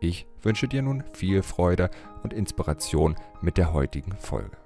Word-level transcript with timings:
Ich 0.00 0.26
wünsche 0.40 0.66
dir 0.66 0.80
nun 0.80 1.04
viel 1.12 1.42
Freude 1.42 1.90
und 2.22 2.32
Inspiration 2.32 3.16
mit 3.42 3.58
der 3.58 3.74
heutigen 3.74 4.16
Folge. 4.16 4.56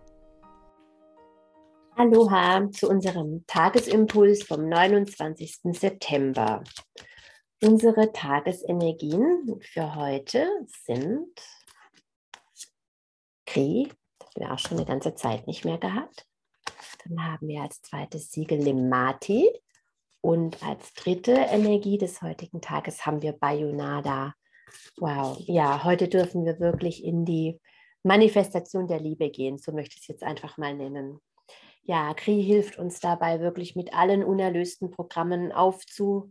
Aloha 1.96 2.70
zu 2.70 2.88
unserem 2.88 3.44
Tagesimpuls 3.46 4.44
vom 4.44 4.68
29. 4.68 5.58
September. 5.72 6.62
Unsere 7.60 8.12
Tagesenergien 8.12 9.60
für 9.60 9.94
heute 9.96 10.48
sind 10.84 11.28
Kri, 13.46 13.92
das 14.18 14.28
haben 14.28 14.40
wir 14.40 14.52
auch 14.52 14.58
schon 14.58 14.78
eine 14.78 14.86
ganze 14.86 15.14
Zeit 15.14 15.46
nicht 15.46 15.64
mehr 15.64 15.78
gehabt. 15.78 16.28
Dann 17.04 17.24
haben 17.24 17.48
wir 17.48 17.62
als 17.62 17.82
zweites 17.82 18.30
Siegel 18.30 18.58
Lemati, 18.58 19.50
und 20.24 20.62
als 20.62 20.94
dritte 20.94 21.32
Energie 21.32 21.98
des 21.98 22.22
heutigen 22.22 22.62
Tages 22.62 23.04
haben 23.04 23.20
wir 23.20 23.32
Bayonada. 23.32 24.32
Wow, 24.98 25.38
ja, 25.46 25.84
heute 25.84 26.08
dürfen 26.08 26.44
wir 26.44 26.60
wirklich 26.60 27.04
in 27.04 27.24
die 27.24 27.60
Manifestation 28.02 28.86
der 28.86 29.00
Liebe 29.00 29.30
gehen, 29.30 29.58
so 29.58 29.72
möchte 29.72 29.96
ich 29.96 30.02
es 30.02 30.08
jetzt 30.08 30.22
einfach 30.22 30.58
mal 30.58 30.74
nennen. 30.74 31.20
Ja, 31.82 32.14
Kri 32.14 32.42
hilft 32.42 32.78
uns 32.78 33.00
dabei 33.00 33.40
wirklich 33.40 33.76
mit 33.76 33.92
allen 33.92 34.24
unerlösten 34.24 34.90
Programmen 34.90 35.52
aufzuhören, 35.52 36.30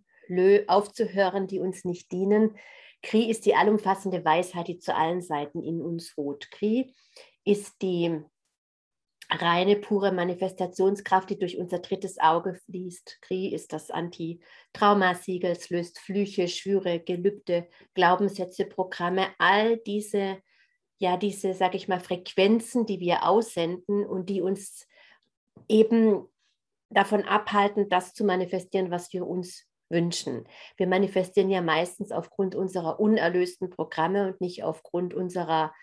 die 1.47 1.59
uns 1.59 1.85
nicht 1.85 2.11
dienen. 2.11 2.57
Kri 3.03 3.29
ist 3.29 3.45
die 3.45 3.55
allumfassende 3.55 4.25
Weisheit, 4.25 4.67
die 4.67 4.79
zu 4.79 4.95
allen 4.95 5.21
Seiten 5.21 5.61
in 5.61 5.81
uns 5.81 6.17
ruht. 6.17 6.49
Kri 6.51 6.93
ist 7.43 7.81
die 7.81 8.23
reine, 9.41 9.75
pure 9.75 10.11
Manifestationskraft, 10.11 11.29
die 11.29 11.39
durch 11.39 11.57
unser 11.57 11.79
drittes 11.79 12.19
Auge 12.19 12.55
fließt. 12.65 13.19
Kri 13.21 13.47
ist 13.47 13.73
das 13.73 13.89
Anti-Traumasiegel, 13.91 15.51
es 15.51 15.69
löst 15.69 15.99
Flüche, 15.99 16.47
Schwüre, 16.47 16.99
Gelübde, 16.99 17.67
Glaubenssätze, 17.93 18.65
Programme, 18.65 19.27
all 19.39 19.77
diese, 19.77 20.37
ja, 20.99 21.17
diese, 21.17 21.53
sage 21.53 21.77
ich 21.77 21.87
mal, 21.87 21.99
Frequenzen, 21.99 22.85
die 22.85 22.99
wir 22.99 23.27
aussenden 23.27 24.05
und 24.05 24.29
die 24.29 24.41
uns 24.41 24.87
eben 25.67 26.27
davon 26.89 27.23
abhalten, 27.23 27.89
das 27.89 28.13
zu 28.13 28.23
manifestieren, 28.23 28.91
was 28.91 29.11
wir 29.13 29.25
uns 29.25 29.67
wünschen. 29.89 30.47
Wir 30.77 30.87
manifestieren 30.87 31.49
ja 31.49 31.61
meistens 31.61 32.11
aufgrund 32.11 32.55
unserer 32.55 32.99
unerlösten 32.99 33.69
Programme 33.69 34.27
und 34.27 34.41
nicht 34.41 34.63
aufgrund 34.63 35.13
unserer 35.13 35.73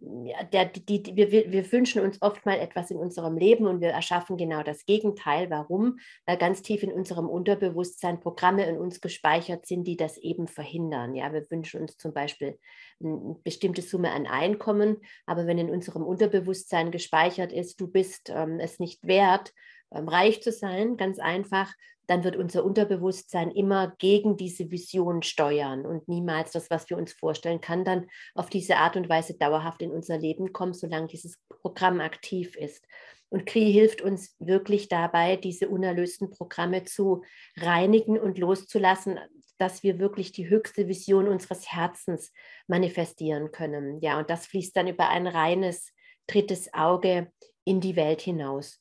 der, 0.00 0.66
die, 0.66 1.02
die, 1.02 1.16
wir, 1.16 1.30
wir 1.30 1.72
wünschen 1.72 2.02
uns 2.02 2.22
oft 2.22 2.46
mal 2.46 2.58
etwas 2.58 2.90
in 2.90 2.98
unserem 2.98 3.36
Leben 3.36 3.66
und 3.66 3.80
wir 3.80 3.90
erschaffen 3.90 4.36
genau 4.36 4.62
das 4.62 4.86
Gegenteil. 4.86 5.50
Warum? 5.50 5.98
Weil 6.26 6.36
ganz 6.36 6.62
tief 6.62 6.82
in 6.82 6.92
unserem 6.92 7.28
Unterbewusstsein 7.28 8.20
Programme 8.20 8.64
in 8.66 8.78
uns 8.78 9.00
gespeichert 9.00 9.66
sind, 9.66 9.84
die 9.84 9.96
das 9.96 10.16
eben 10.18 10.46
verhindern. 10.46 11.14
Ja, 11.14 11.32
wir 11.32 11.50
wünschen 11.50 11.80
uns 11.80 11.96
zum 11.96 12.12
Beispiel 12.12 12.58
eine 13.02 13.36
bestimmte 13.42 13.82
Summe 13.82 14.12
an 14.12 14.26
Einkommen, 14.26 14.98
aber 15.26 15.46
wenn 15.46 15.58
in 15.58 15.70
unserem 15.70 16.04
Unterbewusstsein 16.04 16.90
gespeichert 16.90 17.52
ist, 17.52 17.80
du 17.80 17.88
bist 17.88 18.30
ähm, 18.34 18.60
es 18.60 18.78
nicht 18.78 19.06
wert, 19.06 19.52
reich 19.90 20.42
zu 20.42 20.52
sein, 20.52 20.96
ganz 20.96 21.18
einfach, 21.18 21.72
dann 22.08 22.24
wird 22.24 22.36
unser 22.36 22.64
Unterbewusstsein 22.64 23.50
immer 23.50 23.94
gegen 23.98 24.36
diese 24.36 24.70
Vision 24.70 25.22
steuern 25.22 25.84
und 25.84 26.08
niemals 26.08 26.52
das, 26.52 26.70
was 26.70 26.88
wir 26.88 26.96
uns 26.96 27.12
vorstellen, 27.12 27.60
kann 27.60 27.84
dann 27.84 28.06
auf 28.34 28.48
diese 28.48 28.76
Art 28.76 28.96
und 28.96 29.10
Weise 29.10 29.34
dauerhaft 29.34 29.82
in 29.82 29.90
unser 29.90 30.18
Leben 30.18 30.52
kommen, 30.54 30.72
solange 30.72 31.08
dieses 31.08 31.38
Programm 31.60 32.00
aktiv 32.00 32.56
ist. 32.56 32.86
Und 33.28 33.44
Kri 33.44 33.70
hilft 33.70 34.00
uns 34.00 34.34
wirklich 34.38 34.88
dabei, 34.88 35.36
diese 35.36 35.68
unerlösten 35.68 36.30
Programme 36.30 36.84
zu 36.84 37.24
reinigen 37.58 38.18
und 38.18 38.38
loszulassen, 38.38 39.18
dass 39.58 39.82
wir 39.82 39.98
wirklich 39.98 40.32
die 40.32 40.48
höchste 40.48 40.88
Vision 40.88 41.28
unseres 41.28 41.70
Herzens 41.70 42.32
manifestieren 42.68 43.52
können. 43.52 44.00
Ja, 44.00 44.18
und 44.18 44.30
das 44.30 44.46
fließt 44.46 44.74
dann 44.74 44.88
über 44.88 45.10
ein 45.10 45.26
reines 45.26 45.92
drittes 46.26 46.72
Auge 46.72 47.30
in 47.64 47.80
die 47.80 47.96
Welt 47.96 48.22
hinaus. 48.22 48.80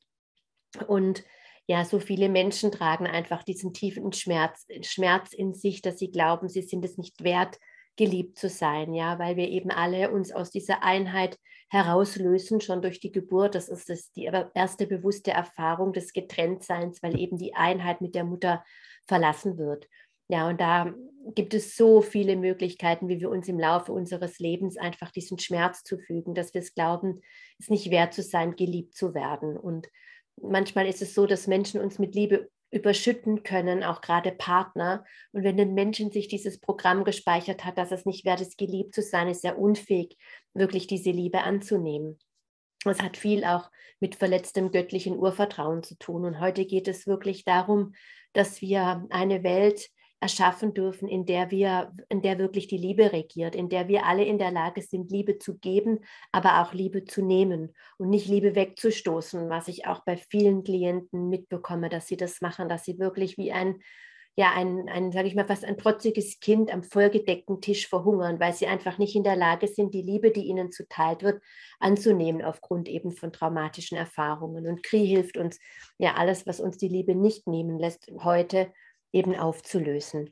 Und 0.84 1.24
ja, 1.68 1.84
so 1.84 2.00
viele 2.00 2.30
Menschen 2.30 2.72
tragen 2.72 3.08
einfach 3.08 3.44
diesen 3.44 3.74
tiefen 3.74 4.12
Schmerz, 4.14 4.66
Schmerz 4.82 5.34
in 5.34 5.54
sich, 5.54 5.82
dass 5.82 6.00
sie 6.00 6.12
glauben, 6.12 6.50
sie 6.50 6.62
sind 6.62 6.86
es 6.86 6.98
nicht 6.98 7.24
wert, 7.24 7.60
geliebt 7.98 8.38
zu 8.38 8.48
sein, 8.48 8.94
ja, 8.94 9.20
weil 9.20 9.36
wir 9.36 9.50
eben 9.50 9.72
alle 9.72 10.12
uns 10.12 10.32
aus 10.32 10.52
dieser 10.52 10.84
Einheit 10.84 11.38
herauslösen, 11.70 12.62
schon 12.62 12.82
durch 12.82 13.00
die 13.00 13.12
Geburt. 13.12 13.56
Das 13.56 13.68
ist 13.68 13.90
das, 13.90 14.12
die 14.14 14.30
erste 14.54 14.88
bewusste 14.88 15.32
Erfahrung 15.32 15.92
des 15.94 16.14
Getrenntseins, 16.14 17.04
weil 17.04 17.20
eben 17.20 17.38
die 17.38 17.56
Einheit 17.56 18.00
mit 18.00 18.16
der 18.16 18.24
Mutter 18.24 18.64
verlassen 19.06 19.58
wird. 19.58 19.88
Ja, 20.30 20.48
und 20.48 20.62
da 20.62 20.94
gibt 21.36 21.54
es 21.54 21.76
so 21.76 22.02
viele 22.02 22.36
Möglichkeiten, 22.36 23.08
wie 23.08 23.20
wir 23.20 23.30
uns 23.30 23.48
im 23.48 23.60
Laufe 23.60 23.92
unseres 23.92 24.40
Lebens 24.40 24.78
einfach 24.78 25.12
diesen 25.12 25.40
Schmerz 25.40 25.84
zufügen, 25.84 26.36
dass 26.36 26.54
wir 26.54 26.62
es 26.62 26.74
glauben, 26.74 27.22
es 27.60 27.70
nicht 27.70 27.92
wert 27.92 28.14
zu 28.14 28.22
sein, 28.22 28.56
geliebt 28.56 28.94
zu 28.94 29.14
werden. 29.14 29.58
Und 29.58 29.88
manchmal 30.42 30.88
ist 30.88 31.02
es 31.02 31.14
so, 31.14 31.26
dass 31.26 31.48
Menschen 31.48 31.82
uns 31.82 32.00
mit 32.00 32.16
Liebe 32.16 32.50
überschütten 32.70 33.44
können, 33.44 33.84
auch 33.84 34.02
gerade 34.02 34.32
Partner. 34.32 35.06
Und 35.32 35.44
wenn 35.44 35.60
ein 35.60 35.74
Mensch 35.74 36.00
in 36.00 36.12
sich 36.12 36.28
dieses 36.28 36.60
Programm 36.60 37.04
gespeichert 37.04 37.64
hat, 37.64 37.78
dass 37.78 37.92
es 37.92 38.06
nicht 38.06 38.26
wert 38.26 38.42
ist, 38.42 38.58
geliebt 38.58 38.94
zu 38.94 39.02
sein, 39.02 39.30
ist 39.30 39.46
er 39.46 39.58
unfähig, 39.58 40.18
wirklich 40.54 40.88
diese 40.88 41.12
Liebe 41.12 41.44
anzunehmen. 41.44 42.20
Es 42.86 43.02
hat 43.02 43.18
viel 43.18 43.44
auch 43.44 43.72
mit 44.00 44.16
verletztem 44.16 44.72
göttlichen 44.72 45.18
Urvertrauen 45.18 45.84
zu 45.84 45.98
tun. 45.98 46.26
Und 46.26 46.40
heute 46.40 46.66
geht 46.66 46.88
es 46.88 47.08
wirklich 47.08 47.44
darum, 47.44 47.94
dass 48.34 48.62
wir 48.62 49.06
eine 49.10 49.44
Welt 49.44 49.90
erschaffen 50.20 50.74
dürfen, 50.74 51.08
in 51.08 51.26
der 51.26 51.52
wir, 51.52 51.92
in 52.10 52.22
der 52.22 52.40
wirklich 52.40 52.68
die 52.68 52.78
Liebe 52.78 53.12
regiert, 53.12 53.56
in 53.56 53.70
der 53.70 53.88
wir 53.88 54.06
alle 54.06 54.26
in 54.26 54.40
der 54.40 54.52
Lage 54.52 54.82
sind, 54.82 55.12
Liebe 55.12 55.38
zu 55.38 55.58
geben, 55.58 56.00
aber 56.32 56.62
auch 56.62 56.74
Liebe 56.74 57.06
zu 57.06 57.24
nehmen 57.24 57.74
und 57.98 58.10
nicht 58.10 58.28
Liebe 58.28 58.56
wegzustoßen, 58.56 59.50
was 59.50 59.68
ich 59.68 59.86
auch 59.86 60.04
bei 60.06 60.18
vielen 60.18 60.64
Klienten 60.64 61.30
mitbekomme, 61.30 61.90
dass 61.90 62.08
sie 62.08 62.18
das 62.18 62.42
machen, 62.42 62.68
dass 62.68 62.84
sie 62.84 62.98
wirklich 62.98 63.38
wie 63.38 63.52
ein 63.52 63.80
ja, 64.40 64.54
ein, 64.54 64.88
ein 64.88 65.12
sage 65.12 65.28
ich 65.28 65.34
mal, 65.34 65.48
fast 65.48 65.66
ein 65.66 65.80
trotziges 65.80 66.40
Kind 66.40 66.72
am 66.72 66.84
vollgedeckten 66.84 67.60
Tisch 67.60 67.88
verhungern, 67.88 68.40
weil 68.40 68.54
sie 68.54 68.68
einfach 68.68 69.00
nicht 69.00 69.16
in 69.16 69.24
der 69.24 69.36
Lage 69.36 69.68
sind, 69.68 69.96
die 69.96 70.04
Liebe, 70.04 70.30
die 70.30 70.46
ihnen 70.46 70.72
zuteilt 70.72 71.24
wird, 71.24 71.42
anzunehmen 71.80 72.44
aufgrund 72.44 72.88
eben 72.88 73.12
von 73.12 73.34
traumatischen 73.34 73.98
Erfahrungen. 73.98 74.68
Und 74.68 74.84
Kri 74.84 75.08
hilft 75.08 75.38
uns, 75.38 75.58
ja, 75.98 76.14
alles, 76.14 76.46
was 76.46 76.60
uns 76.60 76.78
die 76.78 76.88
Liebe 76.88 77.16
nicht 77.16 77.48
nehmen 77.48 77.80
lässt, 77.80 78.12
heute 78.24 78.72
eben 79.12 79.36
aufzulösen. 79.36 80.30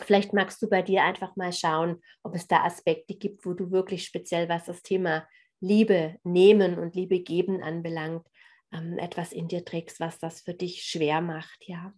Vielleicht 0.00 0.32
magst 0.32 0.60
du 0.60 0.68
bei 0.68 0.82
dir 0.82 1.02
einfach 1.02 1.36
mal 1.36 1.52
schauen, 1.52 2.02
ob 2.22 2.34
es 2.34 2.48
da 2.48 2.64
Aspekte 2.64 3.14
gibt, 3.14 3.46
wo 3.46 3.52
du 3.54 3.70
wirklich 3.70 4.04
speziell, 4.04 4.48
was 4.48 4.64
das 4.64 4.82
Thema 4.82 5.26
Liebe 5.60 6.16
nehmen 6.24 6.78
und 6.78 6.96
Liebe 6.96 7.20
geben 7.20 7.62
anbelangt, 7.62 8.26
ähm, 8.72 8.98
etwas 8.98 9.32
in 9.32 9.46
dir 9.46 9.64
trägst, 9.64 10.00
was 10.00 10.18
das 10.18 10.40
für 10.40 10.54
dich 10.54 10.82
schwer 10.82 11.20
macht, 11.20 11.66
ja. 11.66 11.92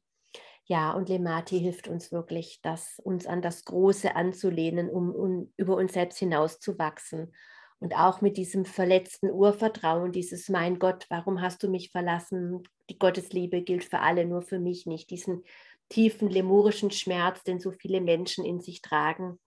Ja, 0.69 0.93
und 0.93 1.09
Lemati 1.09 1.61
hilft 1.61 1.87
uns 1.87 2.11
wirklich, 2.11 2.59
das, 2.61 3.01
uns 3.05 3.27
an 3.27 3.41
das 3.41 3.65
Große 3.65 4.17
anzulehnen, 4.17 4.91
um, 4.91 5.15
um 5.15 5.53
über 5.57 5.77
uns 5.77 5.93
selbst 5.93 6.19
hinauszuwachsen 6.19 7.33
und 7.79 7.95
auch 7.95 8.21
mit 8.21 8.37
diesem 8.37 8.65
verletzten 8.65 9.31
Urvertrauen, 9.31 10.13
dieses 10.13 10.49
Mein 10.49 10.79
Gott, 10.79 11.07
warum 11.11 11.41
hast 11.43 11.63
du 11.63 11.69
mich 11.69 11.91
verlassen? 11.91 12.63
Die 12.89 12.99
Gottesliebe 12.99 13.63
gilt 13.63 13.85
für 13.85 14.01
alle, 14.01 14.25
nur 14.25 14.43
für 14.43 14.59
mich 14.59 14.87
nicht. 14.87 15.11
Diesen 15.11 15.45
tiefen 15.89 16.29
lemurischen 16.29 16.91
Schmerz, 16.91 17.43
den 17.43 17.61
so 17.61 17.73
viele 17.73 18.01
Menschen 18.01 18.45
in 18.45 18.61
sich 18.61 18.81
tragen. 18.81 19.39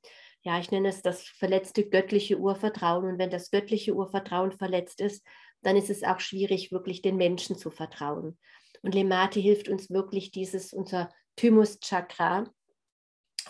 Ja, 0.41 0.59
ich 0.59 0.71
nenne 0.71 0.89
es 0.89 1.01
das 1.01 1.23
verletzte 1.23 1.89
göttliche 1.89 2.37
Urvertrauen. 2.37 3.05
Und 3.05 3.17
wenn 3.17 3.31
das 3.31 3.51
göttliche 3.51 3.93
Urvertrauen 3.93 4.51
verletzt 4.51 5.01
ist, 5.01 5.25
dann 5.61 5.75
ist 5.75 5.89
es 5.89 6.03
auch 6.03 6.19
schwierig, 6.19 6.71
wirklich 6.71 7.01
den 7.01 7.17
Menschen 7.17 7.57
zu 7.57 7.71
vertrauen. 7.71 8.37
Und 8.81 8.95
Lemati 8.95 9.41
hilft 9.41 9.67
uns 9.67 9.89
wirklich, 9.89 10.31
dieses, 10.31 10.71
unser 10.71 11.09
Thymus-Chakra 11.35 12.45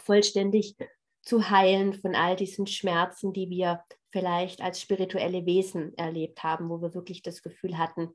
vollständig 0.01 0.75
zu 1.21 1.49
heilen 1.49 1.93
von 1.93 2.15
all 2.15 2.35
diesen 2.35 2.67
Schmerzen, 2.67 3.33
die 3.33 3.49
wir 3.49 3.83
vielleicht 4.11 4.61
als 4.61 4.81
spirituelle 4.81 5.45
Wesen 5.45 5.95
erlebt 5.97 6.43
haben, 6.43 6.69
wo 6.69 6.81
wir 6.81 6.93
wirklich 6.93 7.21
das 7.21 7.41
Gefühl 7.41 7.77
hatten, 7.77 8.09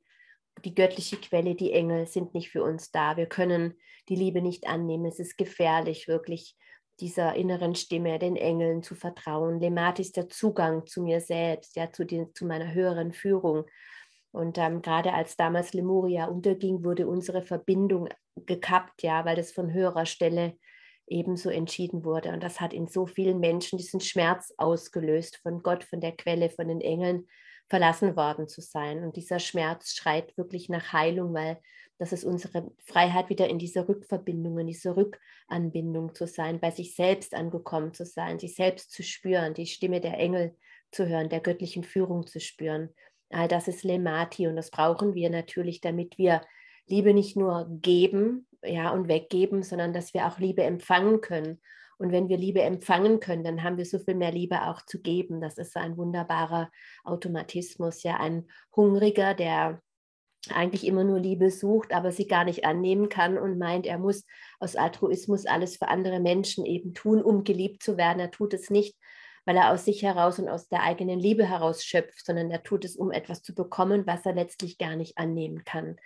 die 0.64 0.74
göttliche 0.74 1.16
Quelle, 1.16 1.54
die 1.54 1.72
Engel 1.72 2.06
sind 2.06 2.34
nicht 2.34 2.50
für 2.50 2.62
uns 2.62 2.90
da. 2.90 3.16
Wir 3.16 3.26
können 3.26 3.74
die 4.08 4.16
Liebe 4.16 4.40
nicht 4.40 4.66
annehmen. 4.66 5.06
Es 5.06 5.18
ist 5.18 5.36
gefährlich, 5.36 6.08
wirklich 6.08 6.56
dieser 7.00 7.34
inneren 7.34 7.74
Stimme, 7.74 8.18
den 8.18 8.36
Engeln 8.36 8.82
zu 8.82 8.94
vertrauen. 8.94 9.60
Lemat 9.60 9.98
ist 9.98 10.16
der 10.16 10.28
Zugang 10.28 10.86
zu 10.86 11.02
mir 11.02 11.20
selbst, 11.20 11.76
ja, 11.76 11.90
zu, 11.90 12.04
den, 12.04 12.32
zu 12.34 12.46
meiner 12.46 12.72
höheren 12.72 13.12
Führung. 13.12 13.64
Und 14.30 14.58
ähm, 14.58 14.80
gerade 14.80 15.12
als 15.12 15.36
damals 15.36 15.72
Lemuria 15.74 16.26
unterging, 16.26 16.84
wurde 16.84 17.06
unsere 17.06 17.42
Verbindung 17.42 18.08
gekappt, 18.36 19.02
ja, 19.02 19.24
weil 19.24 19.36
das 19.36 19.52
von 19.52 19.72
höherer 19.72 20.06
Stelle 20.06 20.56
ebenso 21.06 21.50
entschieden 21.50 22.04
wurde. 22.04 22.30
Und 22.30 22.42
das 22.42 22.60
hat 22.60 22.72
in 22.72 22.86
so 22.86 23.06
vielen 23.06 23.40
Menschen 23.40 23.78
diesen 23.78 24.00
Schmerz 24.00 24.52
ausgelöst, 24.56 25.38
von 25.42 25.62
Gott, 25.62 25.84
von 25.84 26.00
der 26.00 26.12
Quelle, 26.12 26.50
von 26.50 26.68
den 26.68 26.80
Engeln 26.80 27.26
verlassen 27.68 28.16
worden 28.16 28.48
zu 28.48 28.60
sein. 28.60 29.04
Und 29.04 29.16
dieser 29.16 29.38
Schmerz 29.38 29.94
schreit 29.94 30.36
wirklich 30.36 30.68
nach 30.68 30.92
Heilung, 30.92 31.34
weil 31.34 31.60
das 31.98 32.12
ist 32.12 32.24
unsere 32.24 32.72
Freiheit, 32.84 33.28
wieder 33.28 33.48
in 33.48 33.58
diese 33.58 33.88
Rückverbindung, 33.88 34.58
in 34.58 34.66
diese 34.66 34.96
Rückanbindung 34.96 36.14
zu 36.14 36.26
sein, 36.26 36.58
bei 36.60 36.70
sich 36.70 36.96
selbst 36.96 37.34
angekommen 37.34 37.94
zu 37.94 38.04
sein, 38.04 38.38
sich 38.38 38.56
selbst 38.56 38.90
zu 38.90 39.02
spüren, 39.02 39.54
die 39.54 39.66
Stimme 39.66 40.00
der 40.00 40.18
Engel 40.18 40.56
zu 40.90 41.06
hören, 41.06 41.28
der 41.28 41.40
göttlichen 41.40 41.84
Führung 41.84 42.26
zu 42.26 42.40
spüren. 42.40 42.90
All 43.30 43.48
das 43.48 43.68
ist 43.68 43.84
Lemati 43.84 44.46
und 44.46 44.56
das 44.56 44.70
brauchen 44.70 45.14
wir 45.14 45.30
natürlich, 45.30 45.80
damit 45.80 46.18
wir 46.18 46.42
Liebe 46.86 47.14
nicht 47.14 47.36
nur 47.36 47.66
geben 47.70 48.46
ja, 48.62 48.90
und 48.90 49.08
weggeben, 49.08 49.62
sondern 49.62 49.92
dass 49.92 50.14
wir 50.14 50.26
auch 50.26 50.38
Liebe 50.38 50.62
empfangen 50.62 51.20
können. 51.20 51.60
Und 51.98 52.10
wenn 52.10 52.28
wir 52.28 52.36
Liebe 52.36 52.60
empfangen 52.62 53.20
können, 53.20 53.44
dann 53.44 53.62
haben 53.62 53.76
wir 53.76 53.84
so 53.84 53.98
viel 53.98 54.14
mehr 54.14 54.32
Liebe 54.32 54.62
auch 54.62 54.82
zu 54.82 55.00
geben. 55.00 55.40
Das 55.40 55.58
ist 55.58 55.76
ein 55.76 55.96
wunderbarer 55.96 56.70
Automatismus, 57.04 58.02
ja, 58.02 58.18
ein 58.18 58.48
Hungriger, 58.74 59.34
der 59.34 59.80
eigentlich 60.50 60.86
immer 60.86 61.04
nur 61.04 61.18
Liebe 61.18 61.50
sucht, 61.50 61.92
aber 61.92 62.12
sie 62.12 62.26
gar 62.26 62.44
nicht 62.44 62.64
annehmen 62.64 63.08
kann 63.08 63.38
und 63.38 63.58
meint, 63.58 63.86
er 63.86 63.98
muss 63.98 64.26
aus 64.58 64.76
Altruismus 64.76 65.46
alles 65.46 65.76
für 65.76 65.88
andere 65.88 66.20
Menschen 66.20 66.66
eben 66.66 66.92
tun, 66.92 67.22
um 67.22 67.44
geliebt 67.44 67.82
zu 67.82 67.96
werden. 67.96 68.20
Er 68.20 68.30
tut 68.30 68.52
es 68.52 68.68
nicht, 68.68 68.96
weil 69.46 69.56
er 69.56 69.72
aus 69.72 69.84
sich 69.84 70.02
heraus 70.02 70.38
und 70.38 70.48
aus 70.48 70.68
der 70.68 70.82
eigenen 70.82 71.18
Liebe 71.18 71.46
heraus 71.46 71.84
schöpft, 71.84 72.26
sondern 72.26 72.50
er 72.50 72.62
tut 72.62 72.84
es, 72.84 72.96
um 72.96 73.10
etwas 73.10 73.42
zu 73.42 73.54
bekommen, 73.54 74.06
was 74.06 74.26
er 74.26 74.34
letztlich 74.34 74.78
gar 74.78 74.96
nicht 74.96 75.16
annehmen 75.16 75.64
kann. 75.64 75.96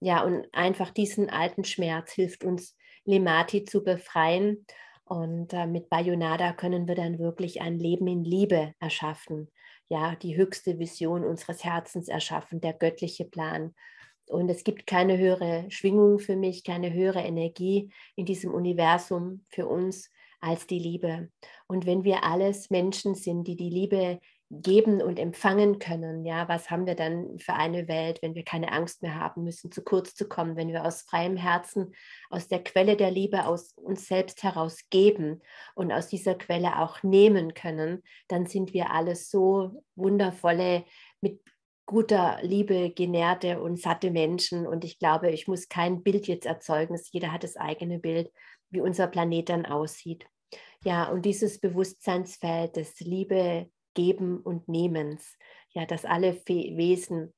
Ja, 0.00 0.22
und 0.22 0.46
einfach 0.52 0.90
diesen 0.90 1.28
alten 1.30 1.64
Schmerz 1.64 2.12
hilft 2.12 2.44
uns, 2.44 2.76
Lemati 3.04 3.64
zu 3.64 3.82
befreien. 3.82 4.66
Und 5.04 5.52
äh, 5.54 5.66
mit 5.66 5.88
Bayonada 5.88 6.52
können 6.52 6.86
wir 6.86 6.94
dann 6.94 7.18
wirklich 7.18 7.62
ein 7.62 7.78
Leben 7.78 8.06
in 8.06 8.24
Liebe 8.24 8.74
erschaffen 8.78 9.50
ja, 9.88 10.14
die 10.16 10.36
höchste 10.36 10.78
Vision 10.78 11.24
unseres 11.24 11.64
Herzens 11.64 12.08
erschaffen, 12.08 12.60
der 12.60 12.74
göttliche 12.74 13.24
Plan. 13.24 13.74
Und 14.26 14.50
es 14.50 14.62
gibt 14.62 14.86
keine 14.86 15.16
höhere 15.16 15.64
Schwingung 15.70 16.18
für 16.18 16.36
mich, 16.36 16.62
keine 16.62 16.92
höhere 16.92 17.22
Energie 17.22 17.90
in 18.14 18.26
diesem 18.26 18.52
Universum 18.52 19.44
für 19.48 19.66
uns 19.66 20.10
als 20.40 20.66
die 20.66 20.78
Liebe. 20.78 21.30
Und 21.66 21.86
wenn 21.86 22.04
wir 22.04 22.24
alles 22.24 22.68
Menschen 22.68 23.14
sind, 23.14 23.44
die 23.48 23.56
die 23.56 23.70
Liebe 23.70 24.20
geben 24.50 25.02
und 25.02 25.18
empfangen 25.18 25.78
können. 25.78 26.24
Ja, 26.24 26.48
was 26.48 26.70
haben 26.70 26.86
wir 26.86 26.94
dann 26.94 27.38
für 27.38 27.52
eine 27.54 27.86
Welt, 27.86 28.20
wenn 28.22 28.34
wir 28.34 28.44
keine 28.44 28.72
Angst 28.72 29.02
mehr 29.02 29.14
haben 29.14 29.44
müssen, 29.44 29.70
zu 29.70 29.82
kurz 29.82 30.14
zu 30.14 30.26
kommen, 30.26 30.56
wenn 30.56 30.72
wir 30.72 30.84
aus 30.84 31.02
freiem 31.02 31.36
Herzen, 31.36 31.94
aus 32.30 32.48
der 32.48 32.64
Quelle 32.64 32.96
der 32.96 33.10
Liebe, 33.10 33.44
aus 33.44 33.72
uns 33.74 34.06
selbst 34.06 34.42
heraus 34.42 34.78
geben 34.90 35.42
und 35.74 35.92
aus 35.92 36.08
dieser 36.08 36.34
Quelle 36.34 36.78
auch 36.78 37.02
nehmen 37.02 37.52
können, 37.52 38.02
dann 38.28 38.46
sind 38.46 38.72
wir 38.72 38.90
alles 38.90 39.30
so 39.30 39.84
wundervolle, 39.96 40.84
mit 41.20 41.40
guter 41.84 42.38
Liebe 42.42 42.90
genährte 42.90 43.60
und 43.62 43.80
satte 43.80 44.10
Menschen. 44.10 44.66
Und 44.66 44.84
ich 44.84 44.98
glaube, 44.98 45.30
ich 45.30 45.48
muss 45.48 45.68
kein 45.68 46.02
Bild 46.02 46.26
jetzt 46.26 46.46
erzeugen, 46.46 46.98
jeder 47.10 47.32
hat 47.32 47.44
das 47.44 47.56
eigene 47.56 47.98
Bild, 47.98 48.30
wie 48.70 48.80
unser 48.80 49.06
Planet 49.06 49.48
dann 49.48 49.66
aussieht. 49.66 50.26
Ja, 50.84 51.10
und 51.10 51.22
dieses 51.22 51.60
Bewusstseinsfeld 51.60 52.76
des 52.76 53.00
Liebe, 53.00 53.70
Geben 53.98 54.38
und 54.38 54.68
Nehmens, 54.68 55.36
ja, 55.70 55.84
dass 55.84 56.04
alle 56.04 56.32
Fe 56.32 56.76
Wesen 56.76 57.34